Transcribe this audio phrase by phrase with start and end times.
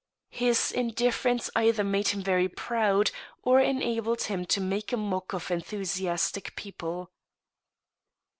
[0.31, 3.11] His indifference either made him very proud,
[3.43, 7.11] or enabled him to make a mock of enthusiastic people.